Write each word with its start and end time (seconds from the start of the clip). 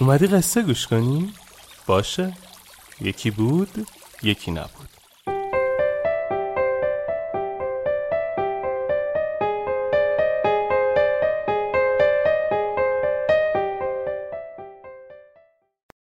اومدی 0.00 0.26
قصه 0.26 0.62
گوش 0.62 0.86
کنی؟ 0.86 1.32
باشه. 1.86 2.34
یکی 3.00 3.30
بود 3.30 3.86
یکی 4.22 4.50
نبود. 4.50 4.88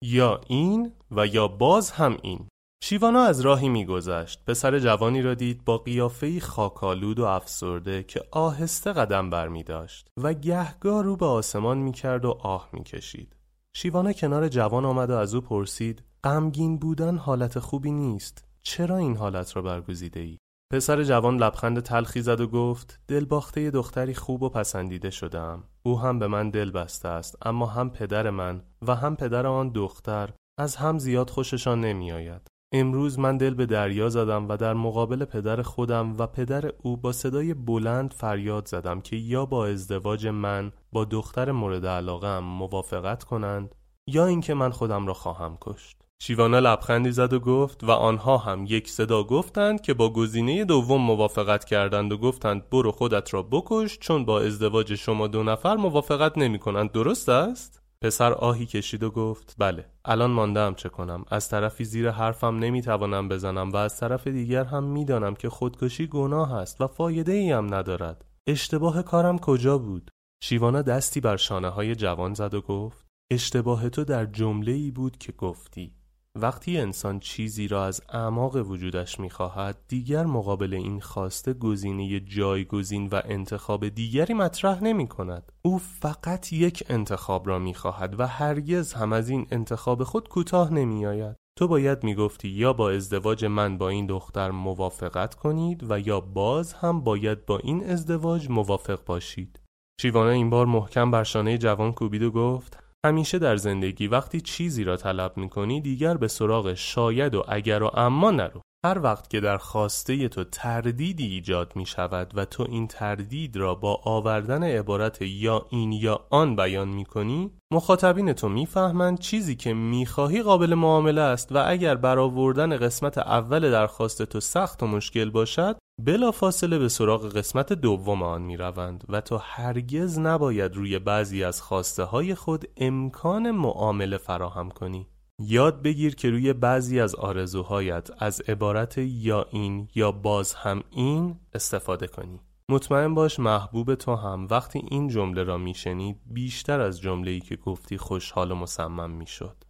یا 0.03 0.42
این 0.47 0.92
و 1.12 1.28
یا 1.28 1.47
باز 1.47 1.92
هم 1.92 2.17
این. 2.22 2.47
شیوانا 2.84 3.23
از 3.23 3.42
راهی 3.42 3.69
میگذشت. 3.69 4.45
پسر 4.45 4.80
جوانی 4.80 5.22
را 5.22 5.34
دید 5.34 5.66
با 5.66 5.78
قیافه‌ای 5.78 6.39
خاکالود 6.39 7.19
و 7.19 7.25
افسرده 7.25 8.03
که 8.03 8.22
آهسته 8.31 8.94
قدم 8.94 9.30
برمی 9.30 9.63
داشت 9.63 10.07
و 10.18 10.34
گهگاه 10.34 11.03
رو 11.03 11.16
به 11.16 11.25
آسمان 11.25 11.78
می‌کرد 11.78 12.25
و 12.25 12.30
آه 12.30 12.69
می‌کشید. 12.74 13.41
شیوانا 13.74 14.14
کنار 14.14 14.48
جوان 14.48 14.86
آمد 14.86 15.09
و 15.09 15.14
از 15.14 15.36
او 15.36 15.42
پرسید 15.42 16.04
غمگین 16.24 16.78
بودن 16.78 17.18
حالت 17.18 17.59
خوبی 17.59 17.92
نیست 17.92 18.46
چرا 18.64 18.98
این 18.98 19.18
حالت 19.18 19.56
را 19.56 19.62
برگزیده 19.62 20.20
ای؟ 20.20 20.38
پسر 20.72 21.04
جوان 21.04 21.38
لبخند 21.38 21.80
تلخی 21.80 22.22
زد 22.22 22.42
و 22.42 22.48
گفت 22.48 23.00
دلباخته 23.08 23.72
دختری 23.72 24.14
خوب 24.14 24.44
و 24.44 24.50
پسندیده 24.50 25.10
شدم 25.10 25.64
او 25.84 26.00
هم 26.00 26.20
به 26.20 26.28
من 26.28 26.50
دل 26.50 26.72
بسته 26.72 27.08
است 27.08 27.48
اما 27.48 27.66
هم 27.66 27.90
پدر 27.90 28.30
من 28.30 28.62
و 28.81 28.96
هم 28.96 29.16
پدر 29.16 29.48
آن 29.48 29.70
دختر 29.70 30.30
از 30.58 30.76
هم 30.76 30.98
زیاد 31.00 31.30
خوششان 31.30 31.81
نمی 31.81 32.12
آید. 32.12 32.50
امروز 32.74 33.20
من 33.20 33.38
دل 33.38 33.54
به 33.54 33.66
دریا 33.66 34.09
زدم 34.09 34.50
و 34.50 34.58
در 34.58 34.74
مقابل 34.74 35.26
پدر 35.26 35.62
خودم 35.62 36.18
و 36.18 36.28
پدر 36.28 36.72
او 36.84 36.98
با 36.98 37.12
صدای 37.12 37.54
بلند 37.54 38.14
فریاد 38.14 38.68
زدم 38.68 39.02
که 39.02 39.16
یا 39.16 39.46
با 39.46 39.68
ازدواج 39.68 40.28
من 40.28 40.72
با 40.92 41.06
دختر 41.06 41.52
مورد 41.52 41.86
علاقه 41.86 42.40
موافقت 42.40 43.24
کنند 43.24 43.76
یا 44.08 44.26
اینکه 44.26 44.54
من 44.54 44.70
خودم 44.70 45.08
را 45.08 45.14
خواهم 45.14 45.58
کشت. 45.62 45.98
شیوانا 46.22 46.60
لبخندی 46.60 47.12
زد 47.12 47.34
و 47.34 47.40
گفت 47.40 47.84
و 47.84 47.92
آنها 47.92 48.38
هم 48.38 48.66
یک 48.66 48.90
صدا 48.90 49.24
گفتند 49.24 49.81
که 49.81 49.94
با 49.94 50.14
گزینه 50.14 50.66
دوم 50.66 51.02
موافقت 51.02 51.66
کردند 51.66 52.12
و 52.12 52.18
گفتند 52.18 52.70
برو 52.70 52.92
خودت 52.92 53.34
را 53.34 53.44
بکش 53.44 54.00
چون 54.00 54.26
با 54.26 54.42
ازدواج 54.42 54.96
شما 54.96 55.28
دو 55.28 55.44
نفر 55.44 55.76
موافقت 55.76 56.38
نمی 56.38 56.60
کنند 56.60 56.92
درست 56.92 57.30
است؟ 57.30 57.81
پسر 58.03 58.34
آهی 58.34 58.66
کشید 58.66 59.03
و 59.03 59.12
گفت 59.12 59.56
بله 59.57 59.85
الان 60.06 60.31
ماندم 60.31 60.73
چه 60.73 60.89
کنم؟ 60.89 61.25
از 61.31 61.50
طرفی 61.50 61.84
زیر 61.84 62.12
حرفم 62.12 62.59
نمی‌توانم 62.59 63.29
بزنم 63.29 63.69
و 63.69 63.75
از 63.75 64.00
طرف 64.00 64.28
دیگر 64.28 64.63
هم 64.63 64.84
می‌دانم 64.84 65.35
که 65.35 65.50
خودکشی 65.50 66.07
گناه 66.07 66.53
است 66.53 66.81
و 66.81 66.88
فایده 66.88 67.31
ای 67.31 67.51
هم 67.51 67.73
ندارد. 67.73 68.25
اشتباه 68.47 69.03
کارم 69.03 69.39
کجا 69.39 69.78
بود؟ 69.78 70.12
شیوانا 70.44 70.81
دستی 70.81 71.22
بر 71.22 71.38
شانه 71.38 71.69
های 71.69 71.95
جوان 71.95 72.34
زد 72.34 72.53
و 72.53 72.62
گفت 72.62 73.06
اشتباه 73.31 73.89
تو 73.89 74.03
در 74.03 74.25
جمله 74.25 74.72
ای 74.72 74.91
بود 74.91 75.18
که 75.18 75.31
گفتی. 75.31 76.00
وقتی 76.36 76.78
انسان 76.78 77.19
چیزی 77.19 77.68
را 77.68 77.86
از 77.86 78.02
اعماق 78.09 78.56
وجودش 78.56 79.19
می‌خواهد 79.19 79.78
دیگر 79.88 80.25
مقابل 80.25 80.74
این 80.74 81.00
خواسته 81.00 81.53
گزینه 81.53 82.19
جایگزین 82.19 83.08
و 83.08 83.22
انتخاب 83.25 83.90
دیگری 83.90 84.34
مطرح 84.34 84.84
نمی 84.84 85.08
کند 85.08 85.52
او 85.62 85.78
فقط 85.78 86.53
یک 86.53 86.84
انتخاب 86.90 87.47
را 87.47 87.59
می‌خواهد 87.59 88.19
و 88.19 88.28
هرگز 88.28 88.94
هم 88.94 89.14
از 89.14 89.30
این 89.30 89.47
انتخاب 89.52 90.03
خود 90.03 90.30
کوتاه 90.30 90.74
نمی 90.74 91.06
آید 91.06 91.36
تو 91.58 91.68
باید 91.68 92.03
می‌گفتی 92.03 92.48
یا 92.48 92.74
با 92.74 92.92
ازدواج 92.92 93.46
من 93.46 93.78
با 93.78 93.90
این 93.90 94.06
دختر 94.06 94.52
موافقت 94.52 95.36
کنید 95.36 95.92
و 95.92 96.00
یا 96.00 96.19
باز 96.19 96.74
هم 96.74 97.02
باید 97.02 97.46
با 97.46 97.58
این 97.58 97.90
ازدواج 97.90 98.50
موافق 98.50 99.06
باشید. 99.06 99.59
شیوانه 100.02 100.34
این 100.34 100.50
بار 100.50 100.66
محکم 100.66 101.12
بر 101.12 101.24
شانه 101.24 101.58
جوان 101.58 101.94
کوبید 101.94 102.24
و 102.24 102.31
گفت 102.31 102.91
همیشه 103.06 103.39
در 103.39 103.56
زندگی 103.56 104.07
وقتی 104.07 104.41
چیزی 104.41 104.84
را 104.84 104.97
طلب 104.97 105.38
می‌کنی 105.38 105.81
دیگر 105.81 106.17
به 106.17 106.28
سراغ 106.28 106.73
شاید 106.73 107.35
و 107.35 107.44
اگر 107.47 107.84
و 107.84 107.91
اما 107.94 108.31
نرو. 108.31 108.62
هر 108.85 109.00
وقت 109.00 109.29
که 109.29 109.39
در 109.39 109.57
خواسته 109.57 110.28
تو 110.28 110.44
تردیدی 110.44 111.25
ایجاد 111.25 111.75
می 111.75 111.85
شود 111.85 112.31
و 112.35 112.45
تو 112.45 112.66
این 112.69 112.88
تردید 112.88 113.57
را 113.57 113.75
با 113.75 114.01
آوردن 114.03 114.63
عبارت 114.63 115.22
یا 115.22 115.66
این 115.69 115.91
یا 115.91 116.25
آن 116.29 116.56
بیان 116.56 116.88
می 116.88 117.06
کنی 117.06 117.51
مخاطبین 117.73 118.34
تو 118.34 118.50
می‌فهمند 118.50 119.19
چیزی 119.19 119.56
که 119.56 119.73
می‌خواهی 119.73 120.41
قابل 120.41 120.73
معامله 120.73 121.22
است 121.22 121.51
و 121.51 121.63
اگر 121.68 121.95
برآوردن 121.95 122.78
قسمت 122.78 123.18
اول 123.18 123.72
درخواست 123.72 124.23
تو 124.23 124.39
سخت 124.39 124.83
و 124.83 124.88
مشکل 124.88 125.29
باشد 125.29 125.78
بلا 126.06 126.31
فاصله 126.31 126.79
به 126.79 126.89
سراغ 126.89 127.38
قسمت 127.38 127.73
دوم 127.73 128.23
آن 128.23 128.41
می 128.41 128.57
روند 128.57 129.03
و 129.09 129.22
تو 129.22 129.38
هرگز 129.38 130.19
نباید 130.19 130.75
روی 130.75 131.00
بعضی 131.00 131.44
از 131.44 131.62
خواسته 131.62 132.03
های 132.03 132.35
خود 132.35 132.66
امکان 132.78 133.51
معامله 133.51 134.17
فراهم 134.17 134.69
کنی 134.69 135.07
یاد 135.39 135.81
بگیر 135.81 136.15
که 136.15 136.30
روی 136.30 136.53
بعضی 136.53 137.00
از 137.00 137.15
آرزوهایت 137.15 138.09
از 138.19 138.42
عبارت 138.42 138.98
یا 138.98 139.45
این 139.51 139.88
یا 139.95 140.12
باز 140.12 140.53
هم 140.53 140.83
این 140.92 141.39
استفاده 141.53 142.07
کنی 142.07 142.39
مطمئن 142.69 143.13
باش 143.13 143.39
محبوب 143.39 143.95
تو 143.95 144.15
هم 144.15 144.47
وقتی 144.51 144.81
این 144.92 145.07
جمله 145.07 145.44
را 145.44 145.57
میشنید 145.57 146.21
بیشتر 146.25 146.81
از 146.81 147.01
جمله‌ای 147.01 147.39
که 147.39 147.56
گفتی 147.56 147.97
خوشحال 147.97 148.51
و 148.51 148.56
مصمم 148.56 149.12
می‌شد. 149.12 149.63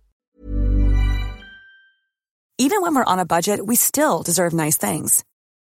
Even 2.62 2.82
when 2.84 2.94
we're 2.96 3.12
on 3.14 3.20
a 3.20 3.26
budget, 3.26 3.60
we 3.66 3.76
still 3.76 4.22
deserve 4.30 4.54
nice 4.54 4.78
things. 4.78 5.31